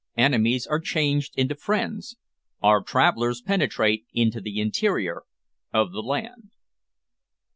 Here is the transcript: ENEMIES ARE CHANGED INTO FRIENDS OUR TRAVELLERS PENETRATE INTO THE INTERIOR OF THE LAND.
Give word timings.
ENEMIES 0.17 0.65
ARE 0.65 0.79
CHANGED 0.79 1.35
INTO 1.37 1.53
FRIENDS 1.53 2.17
OUR 2.63 2.81
TRAVELLERS 2.81 3.43
PENETRATE 3.43 4.07
INTO 4.15 4.41
THE 4.41 4.59
INTERIOR 4.59 5.25
OF 5.73 5.91
THE 5.91 6.01
LAND. 6.01 6.49